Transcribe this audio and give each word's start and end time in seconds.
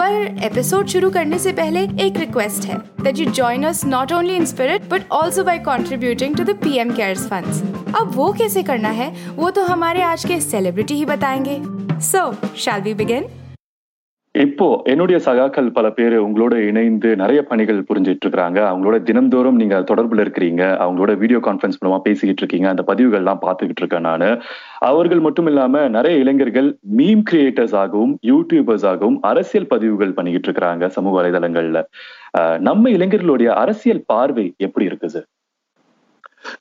पर 0.00 0.44
एपिसोड 0.44 0.86
शुरू 0.86 1.10
करने 1.10 1.38
से 1.38 1.52
पहले 1.52 1.80
एक 2.04 2.18
रिक्वेस्ट 2.18 2.64
है 2.64 2.76
that 3.02 3.18
you 3.18 3.30
join 3.30 3.64
us 3.64 3.84
not 3.84 4.12
only 4.12 4.34
in 4.36 4.44
spirit 4.46 4.88
but 4.90 5.02
also 5.12 5.44
by 5.44 5.58
contributing 5.58 6.36
to 6.36 6.44
the 6.44 6.56
PM 6.62 6.90
cares 6.90 7.26
funds 7.26 7.62
अब 7.96 8.12
वो 8.14 8.32
कैसे 8.32 8.62
करना 8.62 8.88
है, 8.88 9.12
वो 9.36 9.50
तो 9.50 9.62
हमारे 9.64 10.02
आज 10.02 10.24
के 10.24 10.40
सेलिब्रिटी 10.40 10.94
ही 10.94 11.04
बताएँगे। 11.04 11.60
सो 12.00 12.32
शैल 12.56 12.80
वी 12.80 12.94
बिगिन 12.94 13.28
இப்போ 14.42 14.66
என்னுடைய 14.92 15.18
சகாக்கள் 15.24 15.68
பல 15.76 15.86
பேர் 15.96 16.14
உங்களோட 16.24 16.54
இணைந்து 16.68 17.08
நிறைய 17.20 17.40
பணிகள் 17.50 17.78
புரிஞ்சிட்டு 17.88 18.24
இருக்கிறாங்க. 18.24 18.58
அவங்களோட 18.70 18.96
தினந்தோறும் 19.08 19.58
நீங்க 19.60 19.76
தொடர்புல 19.90 20.24
இருக்கிறீங்க. 20.24 20.62
அவங்களோட 20.84 21.12
வீடியோ 21.22 21.38
கான்பரன்ஸ் 21.46 21.78
மூலமா 21.80 21.98
பேசிக்கிட்டு 22.06 22.42
இருக்கீங்க. 22.42 22.68
அந்த 22.72 22.82
பதிவுகள்லாம் 22.90 23.40
பார்த்துக்கிட்டு 23.44 23.82
இருக்கேன் 23.82 24.06
நான். 24.08 24.26
அவர்கள் 24.90 25.22
மட்டும் 25.26 25.48
இல்லாம 25.52 25.82
நிறைய 25.96 26.22
இளைஞர்கள் 26.22 26.68
மீம் 26.98 27.24
கிரியேட்டர்ஸ் 27.30 27.76
ஆகவும் 27.82 28.14
யூடியூபர்ஸ் 28.30 28.86
ஆகவும் 28.92 29.18
அரசியல் 29.30 29.70
பதிவுகள் 29.74 30.16
பண்ணிக்கிட்டு 30.18 30.48
இருக்கிறாங்க 30.48 30.86
சமூக 30.96 31.14
வலைதளங்கள்ல. 31.18 31.82
நம்ம 32.68 32.90
இளைஞர்களுடைய 32.96 33.50
அரசியல் 33.64 34.06
பார்வை 34.12 34.46
எப்படி 34.66 34.86
இருக்குது 34.90 35.14
சார் 35.16 35.28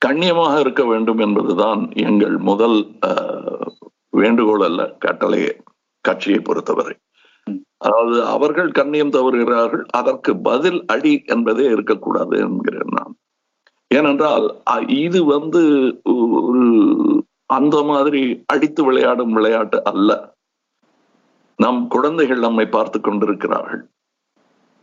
கண்ணியமாக 0.05 0.55
இருக்க 0.65 0.83
வேண்டும் 0.91 1.21
என்பதுதான் 1.25 1.81
எங்கள் 2.07 2.37
முதல் 2.51 2.79
வேண்டுகோள் 4.21 4.65
அல்ல 4.69 4.81
கட்டளையே 5.05 5.51
கட்சியை 6.05 6.39
பொறுத்தவரை. 6.47 6.95
அதாவது 7.77 8.17
அவர்கள் 8.25 8.69
கண்ணியம் 8.71 9.15
தவறுகிறார்கள் 9.17 9.83
அதற்கு 9.99 10.31
பதில் 10.49 10.79
அடி 10.87 11.13
என்பதே 11.25 11.65
இருக்கக்கூடாது 11.75 12.37
என்கிறேன் 12.37 12.93
நான். 12.97 13.13
ஏனென்றால் 13.87 14.45
இது 14.87 15.19
வந்து 15.25 15.61
ஒரு 16.41 16.63
அந்த 17.53 17.83
மாதிரி 17.83 18.21
அடித்து 18.45 18.81
விளையாடும் 18.83 19.31
விளையாட்டு 19.31 19.83
அல்ல. 19.83 20.11
நம் 21.59 21.87
குழந்தைகள் 21.87 22.39
நம்மை 22.39 22.65
பார்த்து 22.65 23.01
கொண்டிருக்கிறார்கள். 23.01 23.83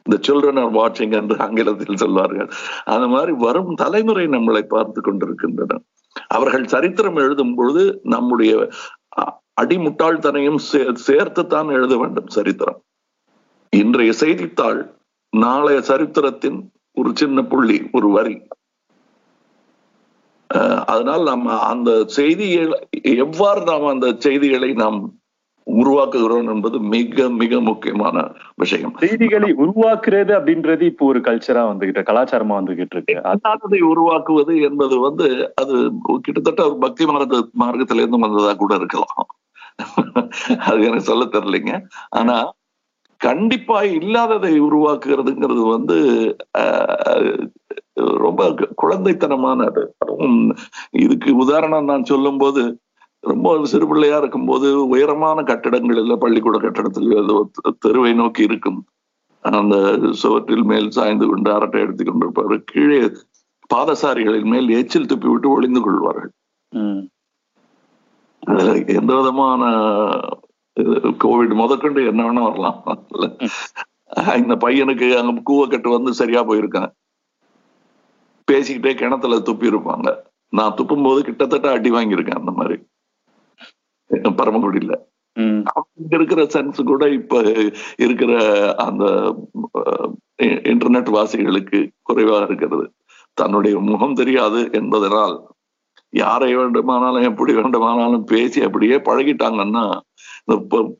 இந்த 0.06 0.16
சில்ட்ரன் 0.26 0.60
ஆர் 0.62 0.74
வாட்சிங் 0.78 1.14
என்று 1.20 1.36
ஆங்கிலத்தில் 1.38 1.96
சொல்வார்கள். 1.96 2.48
அந்த 2.84 3.06
மாதிரி 3.06 3.32
வரும் 3.38 3.74
தலைமுறை 3.74 4.24
நம்மளை 4.26 4.62
பார்த்து 4.62 5.00
கொண்டிருக்கின்றன. 5.00 5.78
அவர்கள் 6.26 6.66
சரித்திரம் 6.66 7.16
எழுதும் 7.16 7.54
பொழுது 7.54 7.84
நம்முடைய 8.02 8.52
அடிமுட்டாள்தனையும் 9.56 10.60
சேர்த்துத்தான் 11.08 11.68
எழுத 11.76 11.94
வேண்டும் 11.96 12.30
சரித்திரம். 12.36 12.80
இன்றைய 13.72 14.12
செய்தித்தாள் 14.22 14.80
நாளைய 15.32 15.78
சரித்திரத்தின் 15.80 16.58
ஒரு 16.96 17.10
சின்ன 17.20 17.38
புள்ளி 17.52 17.78
ஒரு 17.92 18.08
வரி. 18.16 18.36
அதனால் 20.92 21.22
நம்ம 21.22 21.54
அந்த 21.72 21.90
செய்திகள் 22.16 22.72
எவ்வாறு 23.24 23.60
நாம் 23.70 23.86
அந்த 23.92 24.08
செய்திகளை 24.26 24.70
நாம் 24.82 24.98
உருவாக்குகிறோம் 25.66 26.48
என்பது 26.52 26.76
மிக 26.94 27.28
மிக 27.42 27.60
முக்கியமான 27.68 28.16
விஷயம். 28.62 28.92
செய்திகளை 29.04 29.50
உருவாக்குறது 29.64 30.32
அப்படின்றது 30.38 30.82
இப்போ 30.90 31.04
ஒரு 31.06 31.20
கல்ச்சரா 31.28 31.62
வந்துகிட்டு 31.70 32.02
கலாச்சாரமா 32.10 32.54
வந்துகிட்டு 32.60 32.96
இருக்கு. 32.96 33.16
அது 33.22 33.78
உருவாக்குவது 33.92 34.54
என்பது 34.68 34.98
வந்து 35.06 35.28
அது 35.62 35.76
கிட்டத்தட்ட 36.26 36.60
ஒரு 36.68 36.78
பக்தி 36.84 37.06
மார்க்க 37.12 37.42
மார்க்கத்திலிருந்து 37.64 38.24
வந்ததா 38.26 38.52
கூட 38.54 38.74
இருக்கலாம். 38.82 39.26
அது 40.66 40.80
எனக்கு 40.86 41.08
சொல்ல 41.10 41.24
தெரியலைங்க. 41.24 41.74
ஆனா 42.10 42.36
கண்டிப்பா 43.20 43.78
இல்லாததை 43.98 44.52
உருவாக்குறதுங்கிறது 44.60 45.62
வந்து 45.74 45.96
ரொம்ப 48.24 48.48
குழந்தைத்தனமானது 48.82 49.82
இதுக்கு 51.04 51.30
உதாரணம் 51.36 51.88
நான் 51.90 52.10
சொல்லும் 52.12 52.38
போது 52.38 52.62
ரொம்ப 53.24 53.52
சிறு 53.72 53.86
பிள்ளையா 53.88 54.16
இருக்கும்போது 54.18 54.68
உயரமான 54.88 55.38
கட்டடங்கள் 55.42 56.18
பள்ளிக்கூட 56.24 56.58
கட்டடத்தில் 56.58 57.14
தெருவை 57.78 58.12
நோக்கி 58.14 58.42
இருக்கும். 58.42 58.80
அந்த 59.44 59.76
சுவற்றில் 60.22 60.66
மேல் 60.70 60.90
சாய்ந்து 60.90 61.26
கொண்டு 61.26 61.48
அரட்டை 61.52 61.80
எடுத்துக் 61.80 62.08
கொண்டிருப்பார்கள் 62.10 62.62
கீழே 62.72 63.00
பாதசாரிகளின் 63.70 64.50
மேல் 64.52 64.68
எச்சில் 64.78 65.10
துப்பி 65.10 65.28
விட்டு 65.30 65.48
ஒளிந்து 65.50 65.80
கொள்வார்கள். 65.80 66.32
எந்த 68.86 69.14
விதமான 69.14 69.62
கோவிட் 71.24 71.54
முதற்கொண்டு 71.54 72.06
என்ன 72.06 72.32
வேணா 72.32 72.42
வரலாம். 72.42 73.06
இந்த 74.36 74.54
பையனுக்கு 74.54 75.16
அங்க 75.16 75.52
கூவக்கட்டு 75.52 75.88
வந்து 75.90 76.14
சரியா 76.14 76.48
போயிருக்கான். 76.48 76.92
பேசிக்கிட்டே 78.52 78.94
கிணத்துல 78.94 79.36
துப்பி 79.36 79.68
இருப்பாங்க. 79.68 80.16
நான் 80.48 80.74
துப்பும் 80.74 81.02
போது 81.02 81.22
கிட்டத்தட்ட 81.24 81.70
அடி 81.70 81.90
வாங்கியிருக்கேன் 81.90 82.38
அந்த 82.38 82.50
மாதிரி. 82.50 82.82
பரமக்குடியில 84.10 84.94
ம். 85.32 85.62
இங்க 85.94 86.16
இருக்கிற 86.16 86.42
சென்ஸ் 86.42 86.84
கூட 86.84 87.08
இப்ப 87.10 87.40
இருக்கிற 87.96 88.32
அந்த 88.74 89.04
இன்டர்நெட் 90.42 91.10
வாசிகளுக்கு 91.10 91.90
குறைவா 92.08 92.42
இருக்கிறது. 92.42 92.92
தன்னுடைய 93.34 93.78
முகம் 93.78 94.14
தெரியாது 94.14 94.70
என்பதனால் 94.72 95.53
யாரை 96.14 96.48
வேண்டுமானாலும் 96.54 97.28
எப்படி 97.28 97.52
வேண்டுமானாலும் 97.58 98.26
பேசி 98.30 98.58
அப்படியே 98.66 98.96
பழகிட்டாங்கன்னா 99.06 99.84
இந்த 100.42 100.54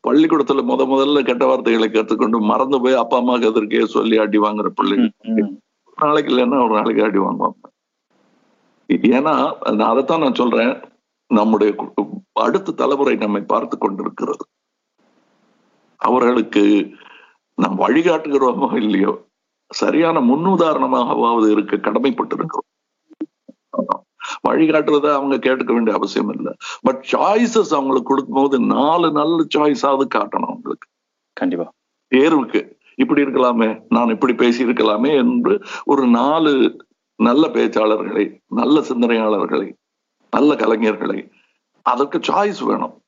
பள்ளிக்கூடத்துல 0.05 0.63
முத 0.69 0.83
முதல்ல 0.87 1.21
கெட்ட 1.25 1.43
வார்த்தைகளை 1.45 1.87
கற்றுக்கொண்டு 1.89 2.37
மறந்து 2.49 2.77
போய் 2.83 3.01
அப்பா 3.01 3.17
அம்மாக்கு 3.21 3.49
எதிர்க்கே 3.49 3.83
சொல்லி 3.93 4.15
அடி 4.23 4.39
வாங்குற 4.43 4.69
பிள்ளைங்க. 4.77 5.07
ம். 5.33 5.53
ஒரு 5.87 5.97
நாளைக்கு 6.05 6.31
இல்லைன்னா 6.33 6.59
ஒரு 6.63 6.73
நாளைக்கு 6.77 7.05
அடி 7.05 7.19
வாங்குவாங்க 7.19 7.63
ஏன்னா 9.11 9.33
நான் 9.71 9.91
அதைத்தான் 9.91 10.23
நான் 10.23 10.39
சொல்றேன் 10.41 10.73
நம்முடைய 11.31 11.69
அடுத்த 12.39 12.75
தலைமுறை 12.81 13.15
நம்மை 13.17 13.41
பார்த்து 13.45 13.75
கொண்டிருக்கிறது 13.77 14.45
அவர்களுக்கு 15.99 16.63
நாம் 17.57 17.77
வழிகாட்டுகிறோமோ 17.81 18.69
இல்லையோ 18.81 19.13
சரியான 19.71 20.17
முன்னுதாரணமாகவாவது 20.27 21.47
இருக்க 21.51 21.75
கடமைப்பட்டிருக்கிறோம் 21.79 22.69
வழிகாட்டுறத 24.49 25.13
அவங்க 25.13 25.35
கேட்டுக்க 25.35 25.73
வேண்டிய 25.73 25.95
அவசியம் 25.95 26.29
இல்லை. 26.29 26.53
பட் 26.81 27.01
சாய்ஸஸ் 27.11 27.73
அவங்களுக்கு 27.73 28.09
கொடுக்கும்போது 28.09 28.59
நாலு 28.59 29.11
நல்ல 29.11 29.43
சாய்ஸாவது 29.57 30.05
காட்டணும் 30.15 30.49
அவங்களுக்கு. 30.51 30.87
கண்டிப்பா. 31.33 31.67
தேர்வுக்கு 32.15 32.61
இப்படி 32.95 33.21
இருக்கலாமே 33.21 33.85
நான் 33.89 34.09
இப்படி 34.09 34.33
பேசி 34.33 34.65
இருக்கலாமே 34.65 35.15
என்று 35.15 35.61
ஒரு 35.85 36.07
நாலு 36.07 36.51
நல்ல 37.15 37.47
பேச்சாளர்களை 37.47 38.39
நல்ல 38.47 38.79
சிந்தனையாளர்களை 38.79 39.73
நல்ல 40.31 40.55
கலைஞர்களை 40.55 41.31
அதற்கு 41.81 42.17
சாய்ஸ் 42.17 42.61
வேணும். 42.65 43.01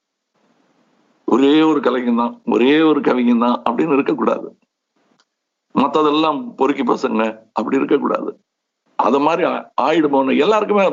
ஒரே 1.26 1.62
ஒரு 1.62 1.80
கலைஞன் 1.80 2.16
தான் 2.16 2.42
ஒரே 2.46 2.82
ஒரு 2.82 3.02
கவிஞன் 3.02 3.40
தான் 3.40 3.62
அப்படின்னு 3.70 3.94
இருக்கக்கூடாது. 3.94 4.58
மத்ததெல்லாம் 5.76 6.56
பொறுக்கி 6.56 6.84
பசங்க 6.84 7.38
அப்படி 7.54 7.76
இருக்கக்கூடாது. 7.76 8.30
அது 9.00 9.20
மாதிரி 9.20 9.44
ஆயிடுமோன்னு 9.82 10.40
எல்லாருக்குமே 10.40 10.86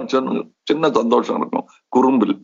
சின்ன 0.64 0.90
சந்தோஷம் 0.90 1.38
இருக்கும். 1.38 1.66
குறும்பில். 1.88 2.36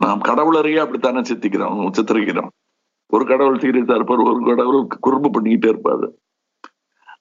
நாம் 0.00 0.20
கடவுளரையே 0.20 0.80
அப்படித்தானே 0.80 1.20
சித்திக்கிறோம் 1.20 1.94
சித்திரிக்கிறோம். 1.98 2.50
ஒரு 3.12 3.26
கடவுள் 3.26 3.58
சீரியஸா 3.58 3.94
இருப்பார் 3.94 4.22
ஒரு 4.26 4.44
கடவுள் 4.46 4.80
குறும்பு 5.00 5.30
பண்ணிக்கிட்டே 5.30 5.70
இருப்பாரு. 5.72 6.06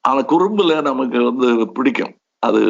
ஆனா 0.02 0.22
குறும்புல 0.24 0.82
நமக்கு 0.82 1.24
வந்து 1.24 1.48
பிடிக்கும். 1.74 2.14
அது 2.44 2.62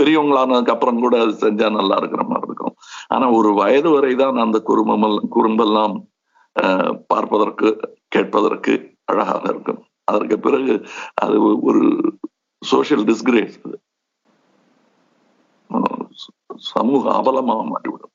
பெரியவங்களானதுக்கு 0.00 0.70
அப்புறம் 0.70 1.00
கூட 1.00 1.20
அது 1.22 1.32
செஞ்சா 1.42 1.70
நல்லா 1.72 1.96
இருக்கிற 1.96 2.22
மாதிரி 2.24 2.46
இருக்கும். 2.46 2.74
ஆனா 3.08 3.30
ஒரு 3.30 3.54
வயது 3.54 3.90
வரைதான் 3.90 4.38
அந்த 4.38 4.60
குறும்பம் 4.62 5.04
குறும்பெல்லாம் 5.30 5.96
அஹ், 6.56 6.94
பார்ப்பதற்கு 7.06 7.68
கேட்பதற்கு 8.08 8.74
அழகாக 9.04 9.42
இருக்கும். 9.48 9.80
அதற்கு 10.04 10.38
பிறகு 10.38 10.74
அது 11.14 11.36
ஒரு 11.62 11.82
சோசியல் 12.72 13.04
டிஸ்கிரேஸ் 13.10 13.56
சமூக 16.72 17.04
அவலமாக 17.20 17.62
மாற்றிவிடும் 17.70 18.12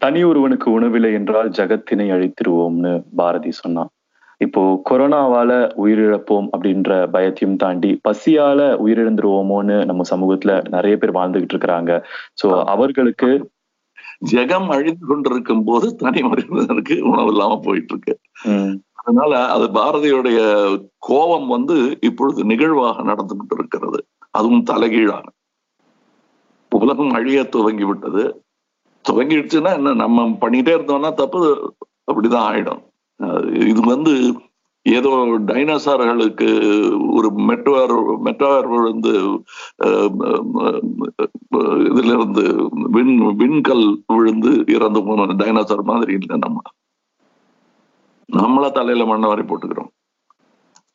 தனி 0.00 0.20
ஒருவனுக்கு 0.24 0.68
உணவில்லை 0.78 1.10
என்றால் 1.18 1.48
ஜகத்தினை 1.58 2.06
அழித்திருவோம்னு 2.16 2.92
பாரதி 3.20 3.52
சொன்னான். 3.60 3.90
இப்போ 4.40 4.62
கொரோனாவால 4.90 5.50
உயிரிழப்போம் 5.82 6.48
அப்படின்ற 6.54 6.90
பயத்தையும் 7.14 7.56
தாண்டி 7.62 7.90
பசியால 8.08 8.60
உயிரிழந்துருவோமோன்னு 8.84 9.78
நம்ம 9.90 10.04
சமூகத்துல 10.12 10.52
நிறைய 10.74 10.96
பேர் 10.96 11.16
வாழ்ந்துகிட்டு 11.18 11.54
இருக்கிறாங்க. 11.54 11.92
சோ 12.40 12.48
அவர்களுக்கு 12.74 13.30
ஜெகம் 14.22 14.68
அழிந்து 14.74 15.04
கொண்டிருக்கும் 15.06 15.64
போது 15.64 15.86
தனி 15.96 16.20
மனிதனுக்கு 16.22 16.96
உணவு 17.10 17.30
இல்லாம 17.32 17.58
போயிட்டு 17.66 17.92
இருக்கு 17.94 18.14
அதனால 19.00 19.32
அது 19.54 19.66
பாரதியுடைய 19.76 20.38
கோபம் 21.08 21.46
வந்து 21.46 21.76
இப்பொழுது 22.08 22.40
நிகழ்வாக 22.44 23.04
நடந்துகிட்டு 23.10 23.56
இருக்கிறது. 23.58 24.00
அதுவும் 24.38 24.66
தலைகீழாக 24.70 25.26
உலகம் 26.72 27.14
அழிய 27.18 27.38
துவங்கி 27.54 27.84
விட்டது 27.84 28.22
துவங்கிடுச்சுன்னா 29.04 29.70
என்ன 29.78 29.94
நம்ம 30.02 30.24
பண்ணிட்டே 30.42 30.72
இருந்தோம்னா 30.76 31.10
தப்பு 31.20 31.40
அப்படிதான் 32.10 32.48
ஆயிடும். 32.50 32.82
இது 33.70 33.80
வந்து 33.94 34.12
ஏதோ 34.86 35.08
டைனோசார்களுக்கு 35.46 36.48
ஒரு 37.14 37.28
மெட்டுவார் 37.48 37.94
மெட்டார் 38.24 38.68
விழுந்து 38.68 39.12
அஹ், 39.84 40.82
இதுல 41.90 42.12
இருந்து 42.16 42.44
விண் 42.70 43.14
விண்கல் 43.38 43.86
விழுந்து 44.06 44.64
இறந்து 44.66 45.04
போன 45.04 45.24
டைனோசார் 45.34 45.82
மாதிரி 45.82 46.12
இல்லை 46.12 46.38
நம்ம. 46.38 46.60
நம்மள 48.28 48.72
தலையில 48.72 49.06
மண்ணை 49.06 49.28
வாரி 49.28 49.42
போட்டுக்கிறோம். 49.42 49.92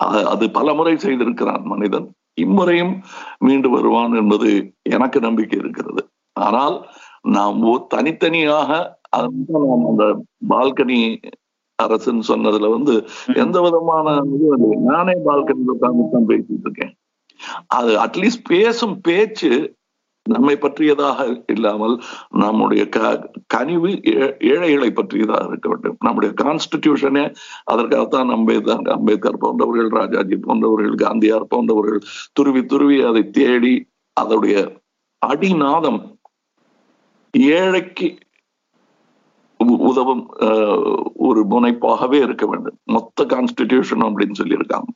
அது- 0.04 0.26
அது 0.26 0.52
பல 0.52 0.74
முறை 0.74 0.96
செய்திருக்கிறான் 0.96 1.64
மனிதன். 1.64 2.08
இம்முறையும் 2.34 2.94
மீண்டு 3.40 3.70
வருவான் 3.70 4.14
என்பது 4.14 4.50
எனக்கு 4.90 5.20
நம்பிக்கை 5.20 5.60
இருக்கிறது. 5.60 6.04
ஆனால் 6.40 6.78
நாம் 7.28 7.86
தனித்தனியாக 7.88 8.72
நாம் 9.12 9.86
அந்த 9.88 10.06
பால்கனி 10.50 11.00
அரசுன்னு 11.80 12.26
சொன்னதுல 12.28 12.70
வந்து 12.70 12.94
எந்த 13.36 13.58
விதமான 13.62 14.08
இது 14.28 14.48
இல்லை. 14.50 14.72
நானே 14.88 15.16
பால்கனியில் 15.26 15.74
உட்கார்ந்து 15.74 16.12
தான் 16.14 16.30
பேசிட்டு 16.30 16.66
இருக்கேன் 16.66 16.94
அது 17.78 17.94
அட்லீஸ்ட் 18.04 18.46
பேசும் 18.50 18.98
பேச்சு 19.02 19.52
நம்மை 20.26 20.54
பற்றியதாக 20.58 21.22
இல்லாமல் 21.54 21.96
நம்முடைய 22.42 22.84
க 22.90 23.00
கனிவு 23.48 23.90
ஏழைகளை 24.52 24.90
பற்றியதாக 24.92 25.50
இருக்க 25.50 25.68
வேண்டும் 25.70 25.98
நம்முடைய 26.00 26.32
கான்ஸ்டிடியூஷனே 26.42 27.24
அதற்காகத்தான் 27.66 28.32
அம்பேத்கர் 28.36 28.92
அம்பேத்கர் 28.96 29.42
போன்றவர்கள் 29.44 29.90
ராஜாஜி 29.98 30.38
போன்றவர்கள் 30.46 30.96
காந்தியார் 31.04 31.52
போன்றவர்கள் 31.52 32.00
துருவி 32.34 32.62
துருவி 32.66 33.00
அதை 33.10 33.24
தேடி 33.32 33.74
அதனுடைய 34.18 34.58
அடிநாதம் 35.22 36.02
ஏழைக்கு 37.58 38.08
உதவும் 39.90 40.24
ஒரு 41.28 41.42
முனைப்பாகவே 41.52 42.20
இருக்க 42.26 42.46
வேண்டும். 42.46 42.78
மொத்த 42.96 43.26
கான்ஸ்டிடியூஷன் 43.34 44.06
அப்படின்னு 44.08 44.40
சொல்லியிருக்காங்க. 44.42 44.90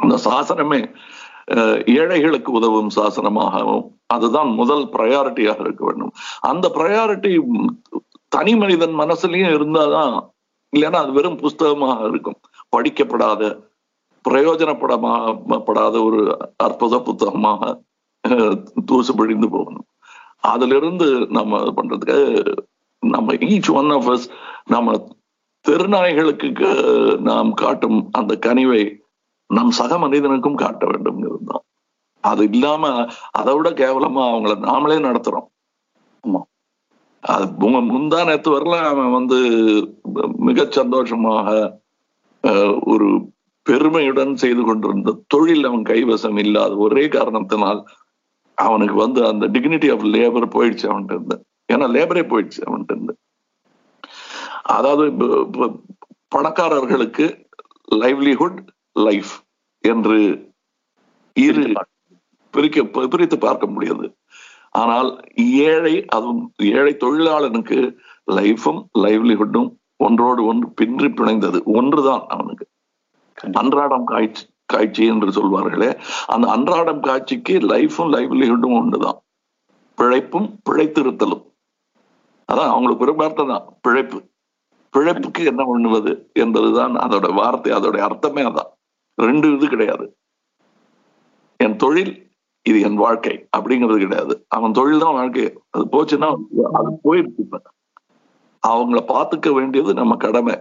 அந்த 0.00 0.14
சாசனமே 0.26 0.80
ஏழைகளுக்கு 1.94 2.50
உதவும் 2.52 2.90
சாசனமாகவும் 2.96 3.84
அதுதான் 4.14 4.50
முதல் 4.60 4.84
ப்ரையாரிட்டியாக 4.94 5.60
இருக்க 5.60 5.82
வேண்டும். 5.84 6.12
அந்த 6.50 6.66
ப்ரையாரிட்டி 6.76 7.32
தனி 8.36 8.52
மனிதன் 8.56 8.94
மனசுலயும் 9.00 9.54
இருந்தாதான் 9.56 10.14
இல்லைன்னா 10.72 11.00
அது 11.04 11.12
வெறும் 11.12 11.40
புஸ்தகமாக 11.42 12.08
இருக்கும். 12.10 12.38
படிக்கப்படாத 12.76 13.42
பிரயோஜனப்படப்படாத 14.24 15.96
ஒரு 16.04 16.20
அற்புத 16.66 16.94
புத்தகமாக 17.08 17.72
தூசு 18.90 19.12
பிழிந்து 19.16 19.48
போகணும். 19.48 19.86
அதுல 20.52 20.76
இருந்து 20.76 21.08
நம்ம 21.36 21.60
பண்றதுக்கு 21.76 22.18
நம்ம 23.08 23.32
ஈச் 23.32 23.70
ஒன் 23.72 23.90
ஆஃப் 23.90 24.08
அஸ் 24.10 24.26
நம்ம 24.64 24.96
தெருநாய்களுக்கு 25.64 26.68
நாம் 27.20 27.52
காட்டும் 27.52 28.08
அந்த 28.12 28.38
கனிவை 28.46 29.02
நம் 29.46 29.70
சக 29.70 29.98
மனிதனுக்கும் 29.98 30.54
காட்ட 30.54 30.86
வேண்டும் 30.86 31.44
தான் 31.44 31.64
அது 32.20 32.48
இல்லாம 32.50 33.08
அதை 33.30 33.54
விட 33.54 33.70
கேவலமா 33.70 34.22
அவங்கள 34.32 34.52
நாமளே 34.68 34.98
நடத்துறோம். 35.08 35.48
ஆமா. 36.24 36.40
அது 37.20 37.46
முந்தா 37.70 38.26
நேத்து 38.26 38.50
வரல 38.50 38.76
அவன் 38.84 39.12
வந்து 39.12 39.38
மிக 40.38 40.66
சந்தோஷமாக 40.70 41.80
ஒரு 42.86 43.32
பெருமையுடன் 43.62 44.34
செய்து 44.34 44.62
கொண்டிருந்த 44.64 45.20
தொழில் 45.26 45.64
அவன் 45.64 45.82
கைவசம் 45.82 46.38
இல்லாத 46.38 46.74
ஒரே 46.76 47.08
காரணத்தினால் 47.08 47.84
அவனுக்கு 48.54 48.94
வந்து 48.94 49.26
அந்த 49.26 49.48
டிக்னிட்டி 49.48 49.92
ஆஃப் 49.92 50.04
லேபர் 50.06 50.54
போயிடுச்சு 50.56 50.86
அவன்கிட்ட 50.90 51.12
இருந்து. 51.12 51.36
ஏன்னா 51.68 51.86
லேபரே 51.96 52.22
போயிடுச்சு 52.30 52.60
அவன்கிட்ட 52.66 52.92
இருந்து 52.92 53.14
அதாவது 54.62 55.04
பணக்காரர்களுக்கு 56.34 57.26
லைவ்லிஹுட் 57.94 58.60
லைஃப் 58.96 59.32
என்று 59.84 60.18
இரு 61.36 61.64
பிரிக்க 62.54 62.82
பிரித்து 63.12 63.38
பார்க்க 63.38 63.66
முடியாது. 63.66 64.06
ஆனால் 64.70 65.08
ஏழை 65.68 65.94
அதுவும் 66.06 66.54
ஏழை 66.62 66.92
தொழிலாளனுக்கு 66.94 67.78
லைஃபும் 68.30 68.80
லைவ்லிஹுட்டும் 68.98 69.70
ஒன்றோடு 69.96 70.44
ஒன்று 70.44 70.66
பின்றி 70.70 71.08
பிணைந்தது. 71.08 71.58
ஒன்றுதான் 71.78 72.24
அவனுக்கு. 72.28 72.66
அன்றாடம் 73.60 74.04
காய்ச்சி 74.04 74.44
காட்சி 74.66 75.06
என்று 75.06 75.30
சொல்வார்களே 75.30 75.90
அந்த 76.26 76.46
அன்றாடம் 76.50 77.00
காட்சிக்கு 77.00 77.54
லைஃபும் 77.72 78.12
லைவ்லிஹுட்டும் 78.14 78.76
ஒன்றுதான். 78.80 79.18
பிழைப்பும் 79.98 80.48
பிழைத்திருத்தலும். 80.70 81.44
அதான் 82.52 82.70
அவங்களுக்கு 82.70 83.04
ஒரு 83.04 83.14
வார்த்தை 83.14 83.46
தான். 83.46 83.78
பிழைப்பு. 83.80 84.18
பிழைப்புக்கு 84.92 85.44
என்ன 85.44 85.64
பண்ணுவது 85.64 86.30
என்பதுதான் 86.32 86.94
அதோட 86.94 87.34
வார்த்தை 87.34 87.72
அதோட 87.72 87.98
அர்த்தமே 87.98 88.42
அதான். 88.42 88.70
ரெண்டு 89.14 89.52
இது 89.54 89.68
கிடையாது. 89.68 90.16
என் 91.56 91.76
தொழில் 91.76 92.32
இது 92.68 92.80
என் 92.80 92.94
வாழ்க்கை 92.94 93.48
அப்படிங்கிறது 93.56 93.98
கிடையாது. 93.98 94.46
அவன் 94.48 94.72
தொழில் 94.72 94.98
தான் 94.98 95.12
வாழ்க்கை. 95.12 95.58
அது 95.70 95.84
போச்சுன்னா 95.84 96.28
அது 96.72 96.90
போயிடுச்சு 97.04 97.58
அவங்கள 98.68 99.00
பாத்துக்க 99.08 99.52
வேண்டியது 99.52 99.94
நம்ம 99.94 100.16
கடமை. 100.16 100.54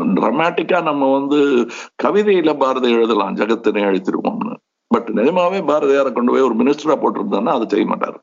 டிராமாட்டிக்கா 0.00 0.82
நம்ம 0.82 1.12
வந்து 1.12 1.66
கவிதையில 2.02 2.58
பாரதி 2.58 2.92
எழுதலாம் 2.92 3.36
ஜெகத்தினை 3.36 3.82
அழித்திருவோம்னு. 3.88 4.54
பட் 4.86 5.10
நிஜமாவே 5.10 5.60
பாரதியாரை 5.70 6.12
கொண்டு 6.12 6.32
போய் 6.32 6.40
ஒரு 6.40 6.54
மினிஸ்டரா 6.54 6.96
போட்டிருந்தான்னா 7.02 7.48
அதை 7.48 7.66
செய்ய 7.68 7.86
மாட்டாரு. 7.86 8.18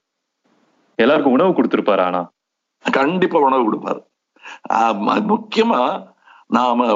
எல்லாருக்கும் 0.95 1.33
உணவு 1.33 1.51
கொடுத்திருப்பாரு 1.51 1.99
ஆனா. 1.99 2.29
கண்டிப்பா 2.85 3.39
உணவு 3.47 3.63
கொடுப்பாரு. 3.65 4.01
முக்கியமா 5.33 5.81
நாம 6.57 6.87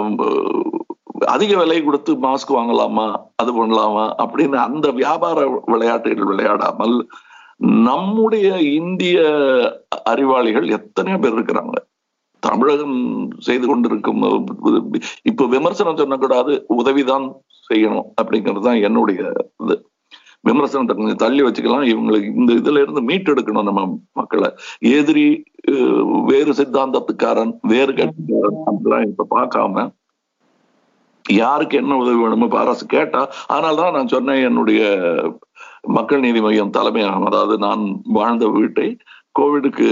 அதிக 1.34 1.52
விலை 1.60 1.78
கொடுத்து 1.84 2.12
மாஸ்க் 2.24 2.56
வாங்கலாமா 2.58 3.06
அது 3.42 3.52
பண்ணலாமா 3.58 4.06
அப்படின்னு 4.24 4.58
அந்த 4.68 4.88
வியாபார 5.02 5.40
விளையாட்டுகள் 5.74 6.30
விளையாடாமல் 6.32 6.96
நம்முடைய 7.90 8.48
இந்திய 8.80 9.18
அறிவாளிகள் 10.12 10.68
எத்தனையோ 10.78 11.18
பேர் 11.24 11.36
இருக்கிறாங்க. 11.38 11.75
தமிழகம் 12.44 12.98
செய்து 13.48 13.66
கொண்டிருக்கும் 13.68 14.24
இப்ப 15.30 15.46
விமர்சனம் 15.56 16.00
சொல்லக்கூடாது 16.02 16.54
உதவிதான் 16.80 17.28
செய்யணும் 17.70 18.08
அப்படிங்கிறது 18.22 18.66
தான் 18.68 18.84
என்னுடைய 18.88 19.20
இது. 19.63 19.75
விமர்சனத்தை 20.44 20.94
கொஞ்சம் 20.96 21.22
தள்ளி 21.24 21.42
வச்சுக்கலாம். 21.46 21.86
இவங்களுக்கு 21.92 22.30
இந்த 22.42 22.52
இதுல 22.62 22.82
இருந்து 22.84 23.02
மீட்டெடுக்கணும் 23.10 23.70
நம்ம 23.70 23.84
மக்களை. 24.20 24.50
எதிரி 24.98 25.26
வேறு 26.32 26.54
சித்தாந்தத்துக்காரன் 26.60 27.54
வேறு 27.74 27.92
கட்சிக்காரன் 28.00 28.62
அப்படிலாம் 28.70 29.08
இப்ப 29.10 29.28
பார்க்காம 29.36 29.86
யாருக்கு 31.26 31.76
என்ன 31.82 31.98
உதவி 32.02 32.18
வேணுமோ 32.22 32.48
இப்ப 32.50 32.60
அரசு 32.64 32.86
கேட்டா 32.94 33.22
ஆனால் 33.56 33.80
தான் 33.82 33.96
நான் 33.98 34.14
சொன்னேன் 34.14 34.46
என்னுடைய 34.48 34.82
மக்கள் 35.98 36.24
நீதி 36.26 36.42
மையம் 36.46 36.76
தலைமையகம் 36.78 37.28
அதாவது 37.30 37.56
நான் 37.66 37.84
வாழ்ந்த 38.18 38.46
வீட்டை 38.58 38.88
கோவிடுக்கு 39.40 39.88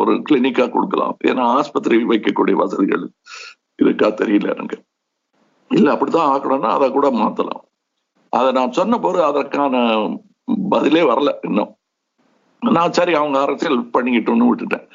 ஒரு 0.00 0.12
கிளினிக்கா 0.28 0.64
கொடுக்கலாம். 0.76 1.14
ஏன்னா 1.30 1.42
ஆஸ்பத்திரி 1.58 1.96
வைக்கக்கூடிய 2.12 2.54
வசதிகள் 2.62 3.04
இருக்கா 3.82 4.08
தெரியல 4.20 4.48
எனக்கு. 4.56 4.76
இல்ல 5.70 5.86
அப்படித்தான் 5.94 6.30
ஆக்கணும்னா 6.32 6.72
அதை 6.78 6.88
கூட 6.96 7.08
மாத்தலாம். 7.20 7.63
அதை 8.38 8.48
நான் 8.58 8.76
சொன்ன 8.78 8.98
போது 8.98 9.18
அதற்கான 9.30 9.74
பதிலே 10.72 11.02
வரல 11.10 11.32
இன்னும். 11.48 11.72
நான் 12.62 12.94
சரி 12.98 13.12
அவங்க 13.20 13.36
அரசியல் 13.40 13.80
பண்ணிக்கிட்டோன்னு 13.94 14.48
விட்டுட்டேன். 14.50 14.86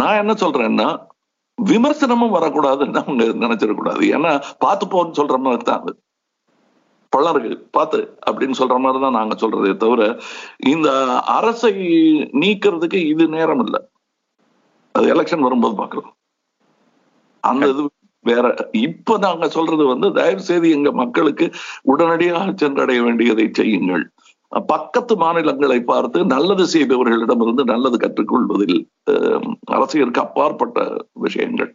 நான் 0.00 0.20
என்ன 0.22 0.32
சொல்றேன்னா 0.42 0.88
விமர்சனமும் 1.58 2.36
வரக்கூடாதுன்னு 2.36 3.00
அவங்க 3.02 3.24
நினைச்சிடக்கூடாது. 3.44 4.02
ஏன்னா 4.16 4.30
பார்த்து 4.64 4.84
போன்னு 4.92 5.18
சொல்ற 5.20 5.36
மாதிரி 5.46 5.64
தான் 5.64 5.82
அது. 5.82 5.92
பலருக்கு 7.12 7.54
பார்த்து 7.76 7.98
அப்படின்னு 8.28 8.56
சொல்ற 8.60 8.76
மாதிரி 8.82 8.98
தான் 9.04 9.16
நாங்க 9.18 9.34
சொல்றதே 9.42 9.72
தவிர 9.84 10.02
இந்த 10.72 10.88
அரசை 11.38 11.72
நீக்கிறதுக்கு 12.42 12.98
இது 13.12 13.24
நேரம் 13.36 13.62
இல்லை. 13.64 13.80
அது 14.94 15.06
எலெக்ஷன் 15.14 15.46
வரும்போது 15.46 15.74
பார்க்கலாம். 15.82 16.12
அந்த 17.50 17.66
இது 17.72 17.82
வேற 18.24 18.46
இப்ப 18.86 19.18
நாங்க 19.18 19.48
சொல்றது 19.48 19.84
வந்து 19.86 20.08
தயவு 20.12 20.40
செய்து 20.40 20.70
எங்க 20.70 20.90
மக்களுக்கு 20.92 21.46
உடனடியாக 21.82 22.48
சென்றடைய 22.62 23.00
வேண்டியதை 23.02 23.46
செய்யுங்கள். 23.52 24.04
பக்கத்து 24.52 25.14
மாநிலங்களை 25.16 25.80
பார்த்து 25.84 26.18
நல்லது 26.24 26.64
செய்தவர்களிடமிருந்து 26.72 27.64
நல்லது 27.64 27.96
கற்றுக்கொள்வதில் 27.98 28.78
அரசியலுக்கு 29.76 30.20
அப்பாற்பட்ட 30.20 30.78
விஷயங்கள். 31.12 31.70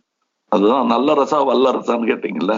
அதுதான் 0.52 0.86
நல்ல 0.86 1.14
ரசா 1.14 1.40
வல்லரசான்னு 1.50 2.10
கேட்டீங்கல்ல. 2.12 2.54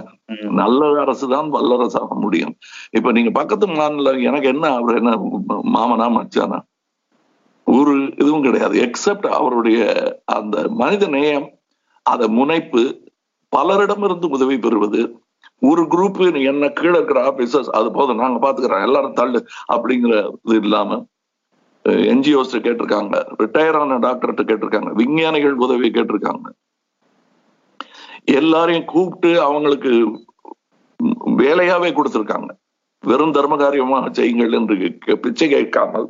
நல்ல 0.52 1.02
அரசு 1.02 1.26
தான் 1.30 1.50
வல்லரசாக 1.54 2.16
முடியும். 2.16 2.54
இப்ப 2.92 3.12
நீங்க 3.12 3.32
பக்கத்து 3.32 3.68
மாநிலம் 3.68 4.26
எனக்கு 4.30 4.48
என்ன 4.48 4.66
அவர் 4.80 5.00
என்ன 5.02 5.12
மாமனா 5.76 6.08
மச்சானா? 6.18 6.60
ஒரு 7.68 7.94
இதுவும் 8.22 8.46
கிடையாது. 8.48 8.76
எக்ஸப்ட் 8.88 9.28
அவருடைய 9.40 9.80
அந்த 10.38 10.58
மனித 10.82 11.08
நேயம் 11.08 11.48
அத 12.06 12.28
முனைப்பு 12.40 12.84
பலரிடமிருந்து 13.54 14.28
உதவி 14.36 14.58
பெறுவது. 14.60 15.02
ஒரு 15.62 15.84
குரூப் 15.88 16.20
என்ன 16.52 16.66
கீழே 16.72 16.98
இருக்கிற 16.98 17.20
ஆபீசர்ஸ் 17.30 17.72
அது 17.80 17.90
போதும் 17.94 18.22
நாங்க 18.22 18.40
பாத்துக்கிறோம் 18.44 18.86
எல்லாரும் 18.88 19.18
தள்ளு 19.22 19.40
அப்படிங்கிற 19.76 20.16
இது 20.48 20.58
இல்லாம 20.64 21.00
என்ஜிஓஸ் 22.12 22.56
கேட்டிருக்காங்க 22.58 23.16
ரிட்டையர் 23.42 23.78
ஆன 23.80 23.98
டாக்டர்கிட்ட 24.06 24.44
கேட்டிருக்காங்க 24.50 24.92
விஞ்ஞானிகள் 25.02 25.56
உதவி 25.66 25.90
கேட்டிருக்காங்க. 25.92 26.48
எல்லாரையும் 28.38 28.88
கூப்பிட்டு 28.94 29.32
அவங்களுக்கு 29.44 29.92
வேலையாவே 31.42 31.90
கொடுத்திருக்காங்க. 31.94 32.50
வெறும் 33.04 33.34
தர்ம 33.34 33.58
காரியமாக 33.58 34.10
செய்யுங்கள் 34.14 34.56
என்று 34.60 34.76
பிச்சை 35.24 35.48
கேட்காமல் 35.50 36.08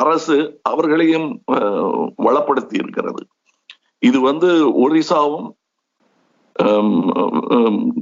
அரசு 0.00 0.36
அவர்களையும் 0.70 1.28
அஹ், 1.54 1.92
வளப்படுத்தி 2.26 2.76
இருக்கிறது. 2.82 3.22
இது 4.02 4.18
வந்து 4.22 4.50
ஒரிசாவும் 4.84 5.48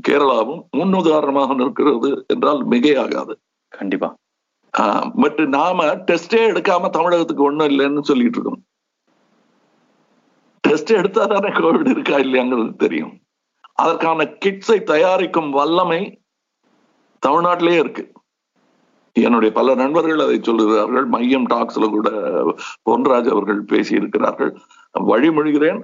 கேரளாவும் 0.08 0.60
முன்னுதாரணமாக 0.76 1.54
நிற்கிறது 1.54 2.24
என்றால் 2.28 2.68
மிகையாகாது. 2.68 3.34
கண்டிப்பா. 3.68 4.14
பட் 5.14 5.40
நாம 5.40 5.84
டெஸ்டே 5.86 6.44
எடுக்காம 6.50 6.90
தமிழகத்துக்கு 6.90 7.42
ஒண்ணும் 7.42 7.68
இல்லைன்னு 7.68 8.00
சொல்லிட்டு 8.00 8.38
இருக்கோம். 8.38 8.62
டெஸ்ட் 10.60 10.90
எடுத்தா 10.90 11.24
தானே 11.24 11.48
கோவிட் 11.48 11.88
இருக்கா 11.88 12.16
இல்லையாங்கிறது 12.16 12.74
தெரியும். 12.76 13.20
அதற்கான 13.74 14.24
கிட்ஸை 14.44 14.82
தயாரிக்கும் 14.82 15.50
வல்லமை 15.50 16.00
தமிழ்நாட்டிலே 17.26 17.78
இருக்கு. 17.78 18.12
என்னுடைய 19.12 19.54
பல 19.54 19.74
நண்பர்கள் 19.74 20.18
அதை 20.18 20.38
சொல்லுகிறார்கள். 20.38 21.06
மையம் 21.06 21.46
டாக்ஸ்ல 21.48 21.88
கூட 21.88 22.10
பொன்ராஜ் 22.90 23.30
அவர்கள் 23.30 23.60
பேசி 23.62 23.94
இருக்கிறார்கள் 23.94 24.58
வழிமொழிகிறேன். 24.98 25.80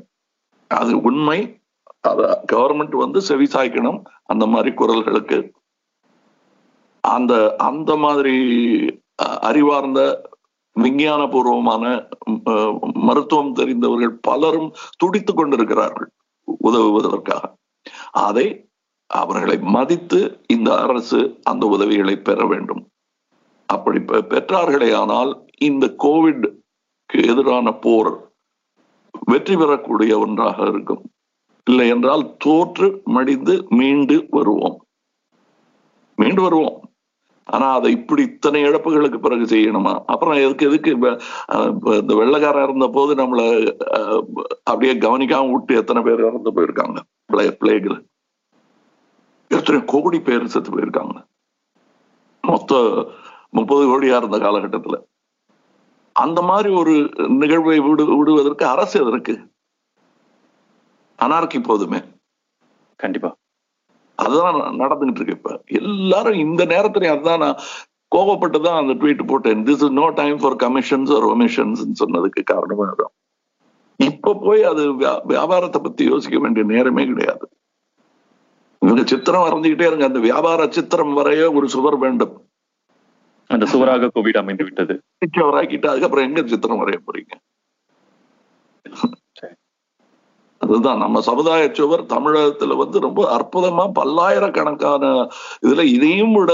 அது 0.68 1.00
உண்மை. 1.00 1.59
அத 2.00 2.44
கவர்மெண்ட் 2.52 2.96
வந்து 2.96 3.20
செவி 3.20 3.44
சாய்க்கணும் 3.44 4.02
அந்த 4.24 4.46
மாதிரி 4.46 4.74
குரல்களுக்கு. 4.74 5.50
அந்த 7.00 7.54
அந்த 7.56 7.96
மாதிரி 7.96 8.36
அஹ், 9.22 9.38
அறிவார்ந்த 9.38 10.28
விஞ்ஞானபூர்வமான 10.80 11.28
பூர்வமான 11.28 12.08
மருத்துவம் 12.94 13.52
தெரிந்தவர்கள் 13.52 14.10
பலரும் 14.10 14.74
துடித்துக் 14.96 15.36
கொண்டிருக்கிறார்கள் 15.36 16.10
உதவுவதற்காக. 16.62 17.54
அதை 18.10 18.68
அவர்களை 19.06 19.58
மதித்து 19.58 20.40
இந்த 20.46 20.76
அரசு 20.76 21.38
அந்த 21.42 21.66
உதவிகளை 21.66 22.16
பெற 22.16 22.46
வேண்டும். 22.46 22.88
அப்படி 23.66 23.98
பெ- 23.98 24.26
பெற்றார்களே 24.26 24.94
ஆனால் 24.94 25.44
இந்த 25.58 25.94
கோவிட் 25.98 26.54
எதிரான 27.12 27.72
போர் 27.72 28.32
வெற்றி 29.20 29.56
பெறக்கூடிய 29.56 30.18
ஒன்றாக 30.18 30.62
இருக்கும். 30.62 31.09
இல்லை 31.70 31.88
என்றால் 31.88 32.36
தோற்று 32.38 33.00
மடிந்து 33.04 33.66
மீண்டு 33.68 34.26
வருவோம். 34.30 34.84
மீண்டு 36.16 36.42
வருவோம். 36.42 36.90
ஆனா 37.44 37.72
அதை 37.72 37.92
இப்படி 37.92 38.22
இத்தனை 38.22 38.62
இழப்புகளுக்கு 38.62 39.18
பிறகு 39.18 39.44
செய்யணுமா? 39.44 40.02
அப்புறம் 40.06 40.34
எதுக்கு 40.34 40.66
எதுக்கு 40.66 40.90
இந்த 40.90 42.14
வெள்ளக்காரன் 42.14 42.62
இருந்த 42.62 42.88
போது 42.88 43.14
நம்மள 43.14 43.76
அப்படியே 44.62 44.92
கவனிக்காம 44.92 45.52
விட்டு 45.52 45.76
எத்தனை 45.76 46.02
பேர் 46.02 46.18
இறந்து 46.18 46.52
போயிருக்காங்க? 46.52 46.96
பிளே- 47.32 47.56
பிளேகுல. 47.60 48.06
எத்தனை 49.48 49.82
கோடி 49.86 50.20
பேர் 50.20 50.46
செத்து 50.46 50.70
போயிருக்காங்க. 50.70 51.26
மொத்த 52.42 53.04
முப்பது 53.50 53.86
கோடியா 53.86 54.16
இருந்த 54.16 54.38
காலகட்டத்துல. 54.38 55.02
அந்த 56.12 56.42
மாதிரி 56.42 56.74
ஒரு 56.74 57.10
நிகழ்வை 57.16 57.78
விடு 57.78 58.16
விடுவதற்கு 58.16 58.66
அரசு 58.66 59.06
எதற்கு? 59.06 59.48
அனார்கி 61.20 61.62
போதுமே. 61.62 62.02
கண்டிப்பா. 62.96 63.36
அதுதான் 64.16 64.54
நடந்துகிட்டு 64.54 65.20
இருக்கு 65.20 65.32
இப்ப. 65.32 65.62
எல்லாரும் 65.66 66.32
இந்த 66.32 66.66
நேரத்துல 66.66 67.10
அதுதான் 67.10 67.38
நான் 67.38 67.58
கோபப்பட்டு 68.16 68.60
தான் 68.60 68.88
அந்த 68.88 69.06
ட்வீட் 69.06 69.26
போட்டேன். 69.26 69.64
This 69.64 69.68
is 69.68 69.90
no 69.90 70.10
time 70.10 70.36
for 70.36 70.56
commissions 70.56 71.14
ஒரு 71.14 71.36
ஒமிஷன்ஸ் 71.36 71.86
சொன்னதுக்கு 72.04 72.42
காரணமா 72.44 72.94
அதான் 72.94 73.18
இப்ப 73.96 74.34
போய் 74.34 74.62
அது 74.62 74.92
வியா- 74.92 75.24
வியாபாரத்தை 75.24 75.80
பத்தி 75.82 76.04
யோசிக்க 76.04 76.38
வேண்டிய 76.38 76.64
நேரமே 76.64 77.06
கிடையாது. 77.06 77.48
இவங்க 78.80 79.02
சித்திரம் 79.06 79.42
வரைஞ்சுக்கிட்டே 79.42 79.86
இருங்க. 79.86 80.04
அந்த 80.04 80.18
வியாபார 80.18 80.66
சித்திரம் 80.70 81.16
வரைய 81.16 81.54
ஒரு 81.54 81.68
சுவர் 81.68 81.96
வேண்டும். 81.96 82.48
அந்த 83.46 83.66
சுவராக 83.66 84.10
கோவிட் 84.14 84.38
அமைந்து 84.38 84.64
விட்டது 84.64 85.02
வராக்கிட்டு 85.26 85.86
அதுக்கப்புறம் 85.86 86.26
எங்க 86.26 86.46
சித்திரம் 86.46 86.86
வரைய 86.86 86.98
போறீங்க. 87.06 87.32
அதுதான். 90.70 90.98
நம்ம 90.98 91.20
சமுதாய 91.22 91.70
சுவர் 91.74 92.04
தமிழகத்துல 92.06 92.76
வந்து 92.76 93.00
ரொம்ப 93.00 93.22
அற்புதமா 93.36 93.86
பல்லாயிரக்கணக்கான 93.94 95.04
இதுல 95.66 95.84
இதையும் 95.96 96.34
விட 96.34 96.52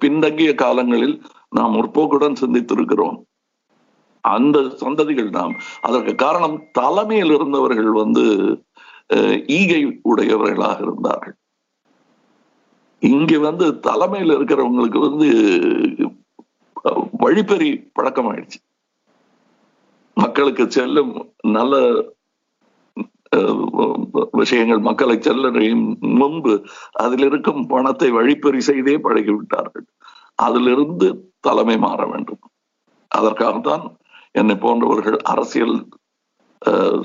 பின்தங்கிய 0.00 0.54
காலங்களில் 0.56 1.16
நாம் 1.52 1.74
முற்போக்குடன் 1.74 2.40
சிந்தித்திருக்கிறோம். 2.42 3.18
அந்த 4.24 4.58
சந்ததிகள் 4.82 5.30
நாம். 5.30 5.54
அதற்கு 5.82 6.14
காரணம் 6.16 6.58
தலைமையில் 6.72 7.32
இருந்தவர்கள் 7.32 7.92
வந்து 7.94 8.24
அஹ், 9.10 9.38
ஈகை 9.52 9.80
உடையவர்களாக 10.04 10.78
இருந்தார்கள். 10.82 11.36
இங்க 13.02 13.38
வந்து 13.40 13.66
தலைமையில் 13.80 14.32
இருக்கிறவங்களுக்கு 14.36 15.00
வந்து 15.08 15.28
வழிப்பறி 17.18 17.70
பழக்கம் 17.94 18.28
ஆயிடுச்சு 18.30 18.60
மக்களுக்கு 20.16 20.64
செல்லும் 20.70 21.12
நல்ல 21.48 21.74
விஷயங்கள் 24.32 24.78
மக்களை 24.78 25.20
செல்லும் 25.20 25.98
முன்பு 26.00 26.66
அதில் 26.92 27.24
இருக்கும் 27.24 27.66
பணத்தை 27.66 28.10
வழிப்பறி 28.10 28.60
செய்தே 28.60 28.96
பழகிவிட்டார்கள். 28.96 29.86
அதிலிருந்து 30.34 31.34
தலைமை 31.40 31.78
மாற 31.78 32.06
வேண்டும். 32.06 32.38
அதற்காகத்தான் 33.08 33.96
என்னை 34.32 34.56
போன்றவர்கள் 34.56 35.16
அரசியல் 35.24 35.88
அஹ், 36.66 37.02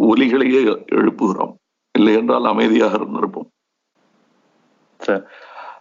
ஒலிகளையே 0.00 0.60
எழுப்புகிறோம். 0.92 1.54
இல்லை 1.98 2.14
என்றால் 2.14 2.44
அமைதியாக 2.44 2.96
இருந்திருப்போம். 2.96 3.50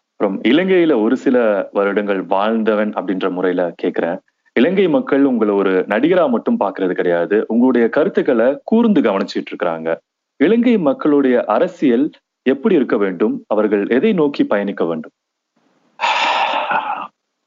அப்புறம் 0.05 0.41
இலங்கையில 0.43 1.01
ஒரு 1.01 1.17
சில 1.17 1.37
வருடங்கள் 1.73 2.23
வாழ்ந்தவன் 2.25 2.91
அப்படின்ற 2.93 3.31
முறையில 3.31 3.73
கேக்குறேன். 3.83 4.19
இலங்கை 4.55 4.87
மக்கள் 4.87 5.23
உங்களை 5.23 5.53
ஒரு 5.55 5.71
நடிகரா 5.89 6.29
மட்டும் 6.29 6.59
பாக்குறது 6.59 6.91
கிடையாது. 6.91 7.45
உங்களுடைய 7.47 7.89
கருத்துக்களை 7.89 8.61
கூர்ந்து 8.63 9.01
கவனிச்சிட்டு 9.01 9.49
இருக்கிறாங்க. 9.51 9.89
இலங்கை 10.37 10.77
மக்களுடைய 10.77 11.43
அரசியல் 11.45 12.11
எப்படி 12.41 12.75
இருக்க 12.75 12.97
வேண்டும்? 12.97 13.43
அவர்கள் 13.47 13.83
எதை 13.87 14.13
நோக்கி 14.13 14.43
பயணிக்க 14.45 14.85
வேண்டும்? 14.85 15.13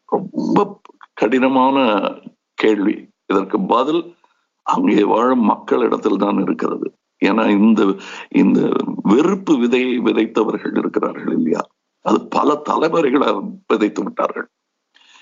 ரொம்ப 0.06 0.80
கடினமான 1.12 1.76
கேள்வி. 2.54 2.96
இதற்கு 3.26 3.60
பதில் 3.60 4.02
அங்கே 4.62 5.02
வாழும் 5.04 5.44
மக்களிடத்தில் 5.44 6.16
தான் 6.16 6.38
இருக்கிறது. 6.42 6.86
ஏன்னா 7.24 7.44
இந்த 7.58 7.82
இந்த 8.28 8.60
வெறுப்பு 9.02 9.54
விதையை 9.58 9.94
விதைத்தவர்கள் 9.98 10.76
இருக்கிறார்கள் 10.78 11.32
இல்லையா? 11.32 11.62
அது 12.04 12.18
பல 12.28 12.54
தலைமுறைகளை 12.54 13.28
விதைத்து 13.66 14.02
விட்டார்கள். 14.02 14.48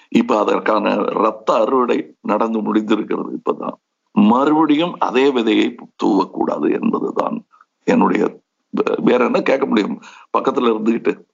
இப்ப 0.08 0.38
அதற்கான 0.38 0.94
ரத்த 0.94 1.54
அறுவடை 1.54 2.14
நடந்து 2.20 2.60
முடிந்திருக்கிறது 2.60 3.30
இப்பதான். 3.36 3.76
மறுபடியும் 4.12 4.94
அதே 4.98 5.32
விதையை 5.32 5.74
தூவக்கூடாது 6.04 6.80
என்பதுதான் 6.80 7.44
என்னுடைய 7.84 8.40
வேற 9.02 9.24
என்ன 9.24 9.42
கேட்க 9.42 9.66
முடியும்? 9.66 10.02
பக்கத்துல 10.38 10.70
இருந்துகிட்டு 10.72 11.24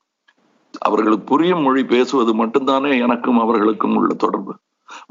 அவர்களுக்கு 0.78 1.24
புரியும் 1.24 1.62
மொழி 1.62 1.84
பேசுவது 1.84 2.46
மட்டும்தானே 2.46 3.00
எனக்கும் 3.00 3.38
அவர்களுக்கும் 3.38 3.96
உள்ள 3.96 4.14
தொடர்பு. 4.14 4.56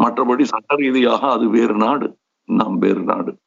மற்றபடி 0.04 0.44
சட்ட 0.44 0.76
ரீதியாக 0.76 1.32
அது 1.32 1.50
வேறு 1.50 1.76
நாடு 1.76 2.18
நாம் 2.46 2.78
வேறு 2.78 3.02
நாடு. 3.02 3.38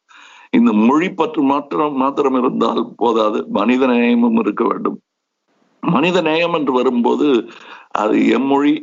இந்த 0.51 0.73
மொழி 0.73 1.09
பற்று 1.13 1.41
மாத்திரம் 1.41 1.95
மாத்திரம் 1.95 2.37
இருந்தால் 2.39 2.93
போதாது. 2.95 3.45
மனித 3.49 3.87
நேயமும் 3.87 4.39
இருக்க 4.39 4.65
வேண்டும். 4.65 4.99
மனித 5.93 6.17
நேயம் 6.21 6.55
என்று 6.57 6.73
வரும்போது 6.73 7.27
அது 7.91 8.15
எம்மொழி 8.37 8.73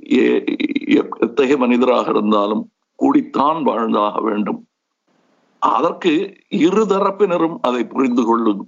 எத்தகைய 1.20 1.56
மனிதராக 1.56 2.06
இருந்தாலும் 2.10 2.62
கூடித்தான் 2.98 3.60
வாழ்ந்தாக 3.62 4.20
வேண்டும். 4.20 4.60
அதற்கு 5.62 6.12
இருதரப்பினரும் 6.64 7.56
அதை 7.60 7.82
புரிந்து 7.84 8.22
கொள்ளும். 8.24 8.62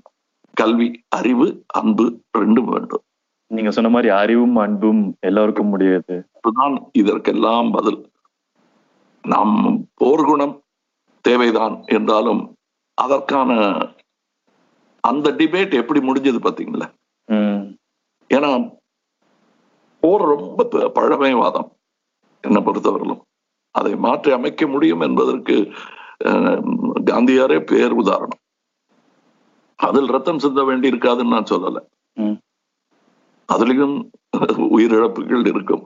கல்வி 0.55 0.89
அறிவு 1.09 1.47
அன்பு 1.67 2.05
ரெண்டும் 2.39 2.69
வேண்டும். 2.75 3.05
நீங்க 3.51 3.71
சொன்ன 3.71 3.91
மாதிரி 3.91 4.09
அறிவும் 4.15 4.57
அன்பும் 4.57 5.03
எல்லாருக்கும் 5.21 5.73
முடியாது 5.73 6.17
அதுதான் 6.37 6.75
இதற்கெல்லாம் 6.93 7.71
பதில். 7.71 8.01
நாம் 9.25 9.55
போர்க்குணம் 10.01 10.57
தேவைதான் 11.25 11.77
என்றாலும் 11.97 12.43
அதற்கான 12.99 13.53
அந்த 15.05 15.31
டிபேட் 15.39 15.73
எப்படி 15.81 16.01
முடிஞ்சது 16.01 16.41
பாத்தீங்களா 16.47 16.89
ஏன்னா 18.37 18.51
போர் 20.03 20.25
ரொம்ப 20.35 20.89
பழமைவாதம் 20.97 21.69
என்னை 22.45 22.61
பொறுத்தவரையிலும். 22.65 23.23
அதை 23.79 23.93
மாற்றி 24.07 24.31
அமைக்க 24.39 24.67
முடியும் 24.73 25.05
என்பதற்கு 25.07 25.57
காந்தியாரே 27.11 27.59
பேர் 27.71 27.95
உதாரணம். 28.03 28.41
அதில் 29.87 30.13
ரத்தம் 30.15 30.43
சிந்த 30.45 30.61
வேண்டி 30.69 30.91
இருக்காதுன்னு 30.93 31.35
நான் 31.37 31.53
சொல்லல. 31.53 31.79
அதுலயும் 33.49 33.97
உயிரிழப்புகள் 34.77 35.45
இருக்கும். 35.53 35.85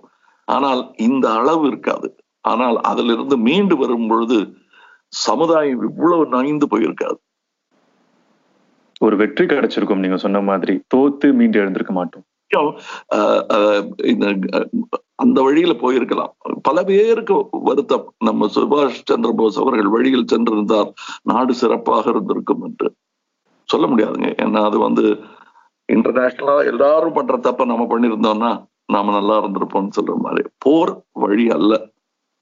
ஆனால் 0.49 0.83
இந்த 1.07 1.27
அளவு 1.39 1.65
இருக்காது. 1.71 2.09
ஆனால் 2.51 2.77
அதிலிருந்து 2.91 3.37
மீண்டு 3.47 3.75
வரும் 3.83 4.09
பொழுது 4.11 4.39
சமுதாயம் 5.27 5.83
இவ்வளவு 5.89 6.25
நைந்து 6.37 6.67
போயிருக்காது. 6.73 7.19
ஒரு 9.07 9.15
வெற்றி 9.23 9.45
கிடைச்சிருக்கும் 9.47 10.03
நீங்க 10.05 10.19
சொன்ன 10.25 10.41
மாதிரி. 10.51 10.75
தோத்து 10.95 11.29
மீண்டு 11.41 11.61
எழுந்திருக்க 11.63 11.95
மாட்டோம். 11.99 12.28
கொஞ்சம், 12.49 12.81
அஹ், 13.15 14.07
இந்த 14.07 14.39
அந்த 15.15 15.43
வழியில 15.43 15.73
போயிருக்கலாம். 15.73 16.33
பல 16.63 16.83
பேருக்கு 16.83 17.49
வருத்தம். 17.51 18.15
நம்ம 18.19 18.47
சுபாஷ் 18.47 19.01
சந்திர 19.05 19.35
போஸ் 19.37 19.61
அவர்கள் 19.61 19.89
வழியில் 19.89 20.25
சென்றிருந்தார். 20.33 20.93
நாடு 21.23 21.55
சிறப்பாக 21.55 22.11
இருந்திருக்கும் 22.11 22.65
என்று. 22.65 22.95
சொல்ல 23.65 23.87
முடியாதுங்க. 23.87 24.35
ஏன்னா 24.43 24.65
அது 24.65 24.79
வந்து 24.79 25.19
இன்டர்நேஷனலா 25.93 26.67
எல்லாரும் 26.67 27.13
பண்ற 27.13 27.37
தப்ப 27.37 27.65
நம்ம 27.65 27.85
பண்ணியிருந்தோம்னா 27.85 28.67
நாம 28.87 29.13
நல்லா 29.13 29.45
இருந்திருப்போம்னு 29.45 29.91
சொல்ற 30.01 30.17
மாதிரி. 30.17 30.49
போர் 30.59 31.05
வழி 31.13 31.49
அல்ல. 31.49 31.89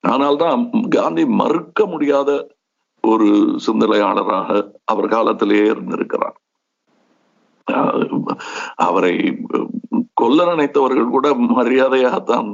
ஆனால்தான் 0.09 0.89
காந்தி 0.89 1.27
மறுக்க 1.27 1.87
முடியாத 1.87 2.55
ஒரு 3.03 3.55
சிந்தனையாளராக 3.57 4.71
அவர் 4.85 5.09
காலத்திலேயே 5.09 5.65
இருந்திருக்கிறார். 5.65 6.41
அவரை 8.75 9.37
கொல்ல 10.21 10.45
நினைத்தவர்கள் 10.51 11.15
கூட 11.15 11.29
மரியாதையாகத்தான் 11.59 12.49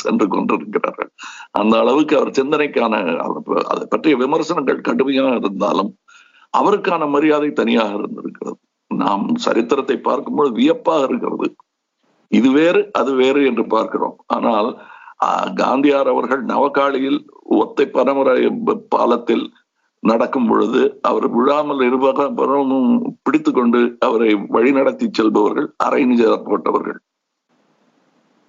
சென்று 0.00 0.26
கொண்டிருக்கிறார்கள். 0.34 1.10
அந்த 1.60 1.74
அளவுக்கு 1.82 2.14
அவர் 2.18 2.36
சிந்தனைக்கான 2.38 2.94
அதை 3.72 3.84
பற்றிய 3.94 4.16
விமர்சனங்கள் 4.24 4.86
கடுமையாக 4.88 5.34
இருந்தாலும் 5.42 5.92
அவருக்கான 6.58 7.08
மரியாதை 7.14 7.50
தனியாக 7.60 7.98
இருந்திருக்கிறது. 7.98 8.58
நாம் 8.90 9.24
சரித்திரத்தை 9.46 9.96
பார்க்கும்போது 10.08 10.50
வியப்பாக 10.60 11.06
இருக்கிறது. 11.08 11.48
இது 12.30 12.48
வேறு 12.58 12.80
அது 13.00 13.10
வேறு 13.22 13.40
என்று 13.50 13.64
பார்க்கிறோம். 13.74 14.16
ஆனால் 14.36 14.68
காந்தியார் 15.60 16.08
அவர்கள் 16.12 16.42
நவகாளியில் 16.52 17.20
ஒத்தை 17.58 17.86
பரம்பரை 17.96 18.36
பாலத்தில் 18.94 19.44
நடக்கும் 20.06 20.48
பொழுது 20.48 20.80
அவர் 21.02 21.28
விழாமல் 21.36 21.82
இருபகமும் 21.88 22.90
பிடித்து 23.24 23.52
கொண்டு 23.52 23.80
அவரை 24.00 24.30
வழிநடத்தி 24.56 25.06
செல்பவர்கள் 25.10 25.68
அரை 25.86 26.02
நிஜப்பட்டவர்கள். 26.12 27.00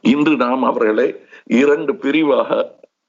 இன்று 0.04 0.36
நாம் 0.46 0.64
அவர்களை 0.72 1.08
இரண்டு 1.62 1.94
பிரிவாக 2.04 2.50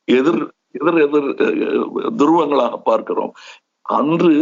எதிர் 0.09 0.43
எதிர் 0.81 1.01
எதிர் 1.07 1.29
அஹ், 1.45 1.87
துருவங்களாக 2.21 2.77
பார்க்கிறோம். 2.91 3.33
அன்று 3.87 4.35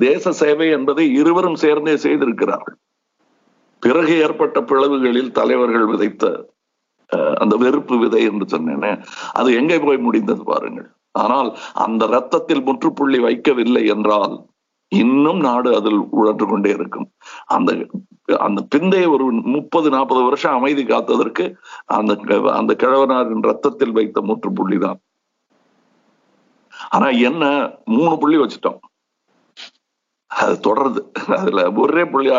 தேச 0.00 0.32
சேவை 0.42 0.68
என்பதை 0.78 1.04
இருவரும் 1.20 1.60
சேர்ந்தே 1.64 1.94
செய்திருக்கிறார்கள். 2.06 2.78
பிறகு 3.82 4.14
ஏற்பட்ட 4.26 4.58
பிளவுகளில் 4.70 5.32
தலைவர்கள் 5.40 5.88
விதைத்த 5.92 6.24
அஹ், 7.10 7.36
அந்த 7.42 7.54
வெறுப்பு 7.64 7.96
விதை 8.02 8.22
என்று 8.30 8.46
சொன்னேனே 8.54 8.92
அது 9.40 9.50
எங்கே 9.60 9.78
போய் 9.86 10.04
முடிந்தது 10.06 10.44
பாருங்கள். 10.52 10.88
ஆனால் 11.14 11.56
அந்த 11.74 12.06
ரத்தத்தில் 12.06 12.62
முற்றுப்புள்ளி 12.62 13.18
வைக்கவில்லை 13.18 13.86
என்றால் 13.86 14.46
இன்னும் 14.88 15.40
நாடு 15.40 15.76
அதில் 15.76 16.00
உழன்று 16.10 16.46
கொண்டே 16.46 16.70
இருக்கும். 16.70 17.12
அந்த 17.46 17.86
அந்த 18.38 18.66
பிந்தைய 18.74 19.08
ஒரு 19.12 19.24
முப்பது 19.24 19.90
நாற்பது 19.90 20.22
வருஷம் 20.22 20.54
அமைதி 20.54 20.84
காத்ததற்கு 20.84 21.54
அந்த 21.86 22.14
அந்த 22.52 22.74
கிழவனாரின் 22.74 23.42
ரத்தத்தில் 23.42 23.92
வைத்த 23.92 24.20
முற்றுப்புள்ளி 24.20 24.78
தான். 24.78 25.00
ஆனா 26.90 27.08
என்ன 27.08 27.70
மூணு 27.84 28.18
புள்ளி 28.18 28.36
வச்சுட்டோம். 28.36 28.80
அது 30.26 30.54
தொடருது. 30.66 31.00
அதுல 31.36 31.72
ஒரே 31.72 32.04
புள்ளி 32.04 32.30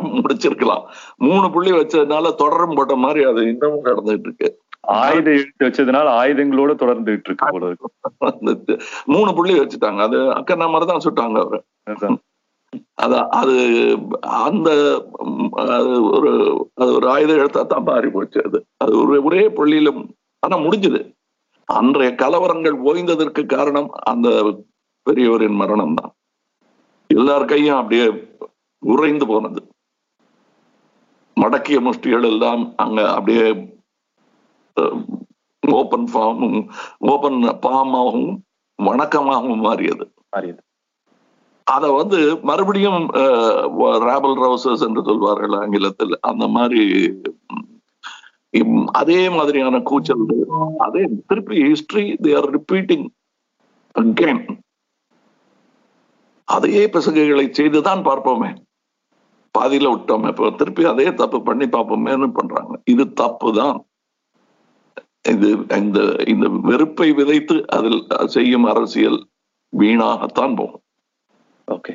முடிச்சிருக்கலாம். 0.00 0.84
மூணு 1.16 1.50
புள்ளி 1.50 1.72
வச்சதுனால 1.72 2.34
தொடரும் 2.34 2.74
போட்ட 2.74 2.96
மாதிரி 2.96 3.24
அது 3.24 3.42
இன்னமும் 3.48 3.84
கடந்துட்டு 3.84 4.26
இருக்கு. 4.28 4.61
ஆயுத 4.84 5.28
எழுத்து 5.30 5.66
வச்சதுனால 5.66 6.08
ஆயுதங்களோட 6.20 6.72
தொடர்ந்துட்டு 6.74 7.28
இருக்கு 7.28 7.52
போல 7.52 7.66
இருக்கும் 7.66 7.94
அந்த 8.30 8.76
மூணு 9.06 9.30
புள்ளி 9.34 9.54
வச்சுட்டாங்க. 9.60 10.00
அது 10.00 10.18
அக்கா 10.32 10.66
மாதிரி 10.66 10.90
தான் 10.92 11.04
சுட்டாங்க 11.06 11.38
அவரு. 11.38 11.60
அதான். 12.96 13.28
அது 13.30 13.54
அந்த 14.42 14.68
அது 15.72 15.90
ஒரு 16.10 16.30
அது 16.76 16.90
ஒரு 16.94 17.06
ஆயுத 17.10 17.32
எழுத்தா 17.34 17.62
தான் 17.66 17.86
மாறி 17.88 18.08
போச்சு 18.08 18.38
அது. 18.44 18.58
அது 18.78 18.92
ஒரு 19.02 19.16
ஒரே 19.24 19.42
புள்ளியில 19.58 19.90
ஆனா 20.42 20.56
முடிஞ்சது. 20.58 21.00
அன்றைய 21.68 22.10
கலவரங்கள் 22.14 22.76
ஓய்ந்ததற்கு 22.90 23.42
காரணம் 23.46 23.90
அந்த 24.04 24.28
பெரியவரின் 25.06 25.60
மரணம் 25.62 25.94
தான். 25.94 26.12
எல்லார் 27.10 27.44
கையும் 27.44 27.76
அப்படியே 27.76 28.06
உறைந்து 28.82 29.26
போனது. 29.26 29.60
மடக்கிய 31.36 31.78
முஷ்டிகள் 31.80 32.26
எல்லாம் 32.30 32.62
அங்க 32.76 33.00
அப்படியே 33.12 33.44
ஓபன் 35.62 36.06
ஃபார்மும் 36.12 36.58
ஓபன் 37.12 37.40
பாமாகவும் 37.66 38.32
வணக்கமாகவும் 38.78 39.64
மாறியது. 39.66 40.04
மாறியது. 40.34 40.62
அத 41.74 41.84
வந்து 41.98 42.18
மறுபடியும் 42.48 43.02
ராபல் 44.08 44.38
ரவுசஸ் 44.44 44.84
என்று 44.86 45.02
சொல்வார்கள் 45.08 45.54
ஆங்கிலத்தில். 45.60 46.14
அந்த 46.30 46.46
மாதிரி 46.56 46.82
அதே 49.00 49.20
மாதிரியான 49.36 49.76
கூச்சல் 49.90 50.24
அதே 50.86 51.02
திருப்பி 51.30 51.56
history 51.68 52.04
they 52.24 52.32
are 52.40 52.50
repeating 52.56 53.06
again 54.00 54.42
அதே 56.48 56.82
பிசகுகளை 56.94 57.46
செய்துதான் 57.58 58.02
பார்ப்போமே. 58.08 58.50
பாதியில 59.54 59.90
விட்டோமே. 59.94 60.28
இப்போ 60.32 60.50
திருப்பி 60.60 60.82
அதே 60.92 61.06
தப்பு 61.22 61.38
பண்ணி 61.48 61.66
பார்ப்போமேன்னு 61.76 62.28
பண்றாங்க. 62.38 62.74
இது 62.92 63.04
தப்பு 63.22 63.48
தான் 63.60 63.76
இது 65.24 65.48
இந்த 65.76 65.98
இந்த 66.26 66.46
வெறுப்பை 66.62 67.08
விதைத்து 67.12 67.56
அதில் 67.68 68.00
செய்யும் 68.26 68.64
அரசியல் 68.64 69.20
வீணாகத்தான் 69.72 70.54
போகும். 70.56 70.84
ஓகே 71.68 71.92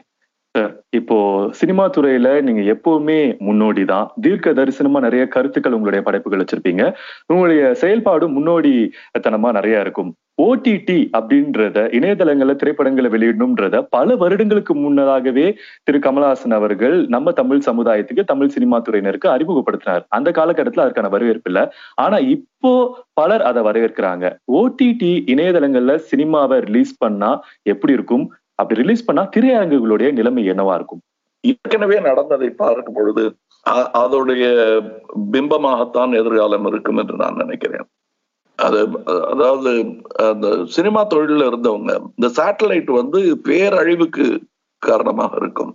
இப்போ 0.90 1.18
சினிமா 1.52 1.86
துறையில 1.88 2.42
நீங்க 2.42 2.62
எப்பவுமே 2.74 3.38
முன்னோடி 3.40 3.86
தான் 3.86 4.08
தீர்க்க 4.22 4.52
தரிசனமா 4.52 5.00
நிறைய 5.00 5.28
கருத்துக்கள் 5.28 5.74
உங்களுடைய 5.74 6.04
படைப்புகள் 6.04 6.40
வச்சிருப்பீங்க. 6.40 6.94
உங்களுடைய 7.26 7.76
செயல்பாடும் 7.82 8.32
முன்னோடி 8.32 8.92
தனமா 9.20 9.52
நிறைய 9.52 9.80
இருக்கும். 9.80 10.16
ஓடிடி 10.42 11.10
அப்படின்றத 11.18 11.78
இணையதளங்கள்ல 11.92 12.56
திரைப்படங்களை 12.56 13.10
வெளியிடணும்ன்றத 13.10 13.82
பல 13.82 14.16
வருடங்களுக்கு 14.16 14.76
முன்னதாகவே 14.76 15.58
திரு 15.84 15.98
கமலஹாசன் 15.98 16.54
அவர்கள் 16.54 17.08
நம்ம 17.08 17.32
தமிழ் 17.32 17.64
சமுதாயத்துக்கு 17.66 18.24
தமிழ் 18.24 18.48
சினிமா 18.48 18.80
துறையினருக்கு 18.80 19.30
அறிமுகப்படுத்தினார். 19.30 20.04
அந்த 20.10 20.32
காலகட்டத்துல 20.32 20.86
அதற்கான 20.86 21.08
வரவேற்பு 21.08 21.52
இல்ல. 21.52 21.74
ஆனா 21.96 22.18
இப்போ 22.18 23.04
பலர் 23.14 23.42
அதை 23.42 23.64
வரவேற்கிறாங்க. 23.64 24.26
ஓடிடி 24.52 25.14
இணையதளங்கள்ல 25.34 25.96
சினிமாவை 26.12 26.60
ரிலீஸ் 26.60 26.98
பண்ணா 26.98 27.42
எப்படி 27.64 27.94
இருக்கும்? 27.94 28.34
அப்படி 28.60 28.82
ரிலீஸ் 28.82 29.06
பண்ணா 29.06 29.30
திரையரங்குகளுடைய 29.36 30.12
நிலைமை 30.12 30.50
என்னவா 30.50 30.76
இருக்கும்? 30.76 31.02
ஏற்கனவே 31.44 32.00
நடந்ததை 32.00 32.50
பார்க்கும் 32.56 32.94
பொழுது 32.94 33.24
அ- 33.66 33.92
அதோடைய 33.98 34.46
பிம்பமாகத்தான் 35.32 36.18
எதிர்காலம் 36.18 36.66
இருக்கும் 36.66 36.98
என்று 36.98 37.16
நான் 37.16 37.36
நினைக்கிறேன். 37.36 37.88
அது 38.60 38.80
அதாவது 39.28 39.72
அந்த 40.28 40.48
சினிமா 40.68 41.04
தொழிலில் 41.04 41.50
இருந்தவங்க 41.50 41.92
இந்த 42.16 42.28
சேட்டலைட் 42.38 42.92
வந்து 42.92 43.20
பேரழிவுக்கு 43.44 44.26
காரணமாக 44.82 45.38
இருக்கும் 45.38 45.74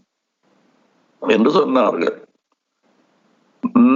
என்று 1.23 1.51
சொன்னார்கள். 1.51 2.17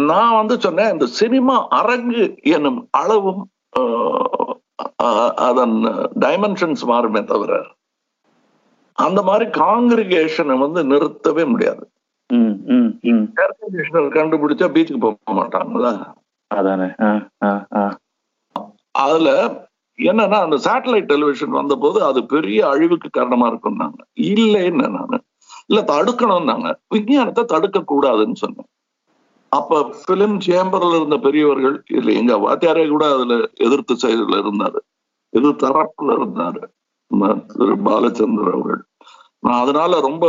நான் 0.08 0.36
வந்து 0.36 0.60
சொன்னேன் 0.60 0.92
இந்த 0.92 1.06
சினிமா 1.14 1.68
அரங்கு 1.70 2.24
எனும் 2.50 2.88
அளவும் 2.92 3.42
ஆஹ், 5.04 5.32
அதன் 5.48 5.76
டைமென்ஷன்ஸ் 6.20 6.84
மாறுமே 6.86 7.24
தவிர 7.24 7.52
அந்த 8.98 9.20
மாதிரி 9.22 9.46
காங்கிரிகேஷனை 9.60 10.54
வந்து 10.58 10.80
நிறுத்தவே 10.92 11.44
முடியாது. 11.52 11.84
கண்டுபிடிச்சா 14.16 14.66
பீச்சுக்கு 14.74 15.00
போக 15.04 15.34
மாட்டாங்களா 15.38 15.92
அதானே. 16.50 16.88
அதுல 19.04 19.28
என்னன்னா 19.98 20.38
அந்த 20.46 20.56
சேட்டலைட் 20.66 21.10
டெலிவிஷன் 21.12 21.58
வந்த 21.58 21.74
போது 21.76 21.98
அது 22.04 22.20
பெரிய 22.26 22.60
அழிவுக்கு 22.68 23.08
காரணமா 23.10 23.46
இருக்கும்னாங்க. 23.50 23.98
இல்லைன்னு 24.30 24.88
நானு? 24.96 25.18
இல்ல 25.70 25.80
தடுக்கணும்னாங்க. 25.92 26.68
விஞ்ஞானத்தை 26.94 27.44
தடுக்க 27.44 27.78
கூடாதுன்னு 27.92 28.38
சொன்னேன். 28.44 28.68
அப்ப 29.52 29.80
பிலிம் 30.08 30.38
சேம்பர்ல 30.46 30.98
இருந்த 30.98 31.16
பெரியவர்கள் 31.26 31.76
இல்ல 31.98 32.08
எங்க 32.20 32.34
வாத்தியாரே 32.36 32.84
கூட 32.88 33.04
அதுல 33.14 33.34
எதிர்த்து 33.66 33.94
செயல 34.04 34.40
இருந்தாரு. 34.44 34.80
எதிர் 35.32 35.62
தரப்புல 35.64 36.16
இருந்தாரு. 36.18 36.62
திரு 37.51 37.75
பாலச்சந்தர் 37.85 38.51
அவர்கள் 38.51 38.81
நான் 39.43 39.61
அதனால 39.63 39.99
ரொம்ப 39.99 40.25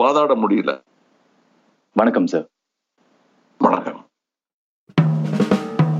வாதாட 0.00 0.32
முடியல 0.42 0.72
வணக்கம் 1.96 2.28
சார் 2.32 2.46
வணக்கம் 3.60 4.00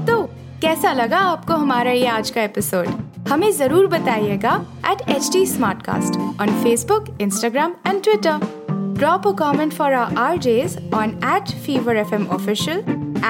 तो 0.08 0.14
कैसा 0.62 0.90
लगा 0.92 1.20
आपको 1.32 1.54
हमारा 1.56 1.92
ये 1.92 2.06
आज 2.08 2.28
का 2.30 2.42
एपिसोड 2.42 2.86
हमें 3.28 3.50
जरूर 3.52 3.86
बताइएगा 3.86 4.52
at 4.90 5.00
H 5.08 5.26
T 5.32 5.42
on 6.42 6.50
Facebook 6.62 7.08
Instagram 7.20 7.72
and 7.88 7.98
Twitter 8.02 8.36
drop 8.98 9.26
a 9.28 9.32
comment 9.38 9.72
for 9.72 9.92
our 9.94 10.14
RJs 10.40 10.76
on 10.94 11.10
at 11.34 11.50
Fever 11.66 11.96
F 11.96 12.12
M 12.12 12.26
official 12.38 12.78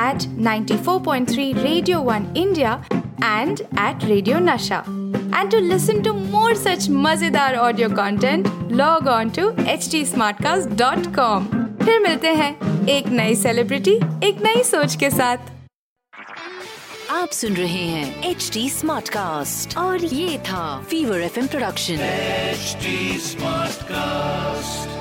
at 0.02 0.28
94.3 0.42 1.48
Radio 1.62 2.00
One 2.02 2.32
India 2.36 2.72
and 3.24 3.60
at 3.80 4.04
Radio 4.04 4.38
Nasha 4.42 4.82
And 5.33 5.51
to 5.51 5.59
listen 5.59 6.03
to 6.03 6.13
more 6.13 6.55
such 6.55 6.89
मज़ेदार 6.89 7.55
audio 7.55 7.89
content, 7.89 8.47
log 8.71 9.07
on 9.07 9.31
to 9.31 9.47
H 9.67 9.89
फिर 11.85 11.99
मिलते 11.99 12.27
हैं 12.27 12.85
एक 12.87 13.07
नई 13.07 13.35
celebrity 13.35 13.95
एक 14.27 14.41
नई 14.43 14.63
सोच 14.63 14.95
के 14.95 15.09
साथ। 15.09 15.49
आप 17.11 17.29
सुन 17.29 17.53
रहे 17.53 17.85
हैं 17.85 18.29
एच 18.29 18.49
डी 18.53 18.69
स्मार्ट 18.69 19.09
कास्ट 19.09 19.77
और 19.77 20.05
ये 20.05 20.37
था 20.39 20.81
fever 20.89 21.21
F 21.21 21.39
production 21.47 21.97
HD 22.55 23.19
smart 23.21 23.87
I'm 23.89 25.00